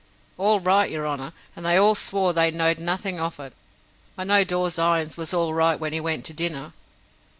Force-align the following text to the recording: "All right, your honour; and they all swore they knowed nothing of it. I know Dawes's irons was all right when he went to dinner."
"All 0.35 0.59
right, 0.59 0.89
your 0.89 1.05
honour; 1.07 1.31
and 1.55 1.63
they 1.63 1.77
all 1.77 1.93
swore 1.93 2.33
they 2.33 2.49
knowed 2.49 2.79
nothing 2.79 3.19
of 3.19 3.39
it. 3.39 3.53
I 4.17 4.23
know 4.23 4.43
Dawes's 4.43 4.79
irons 4.79 5.15
was 5.15 5.31
all 5.31 5.53
right 5.53 5.79
when 5.79 5.93
he 5.93 5.99
went 5.99 6.25
to 6.25 6.33
dinner." 6.33 6.73